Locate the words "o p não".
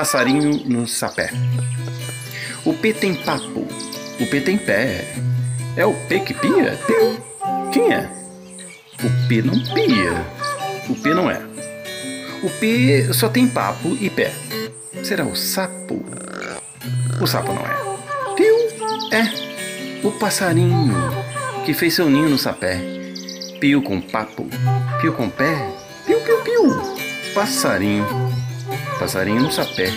9.04-9.60, 10.88-11.30